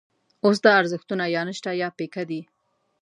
[0.45, 2.41] اوس دا ارزښتونه یا نشته یا پیکه دي.